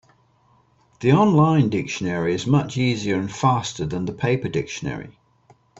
The 1.01 1.11
online 1.11 1.69
dictionary 1.69 2.33
is 2.33 2.47
much 2.47 2.75
easier 2.75 3.19
and 3.19 3.31
faster 3.31 3.85
than 3.85 4.05
the 4.05 4.13
paper 4.13 4.47
dictionary. 4.49 5.19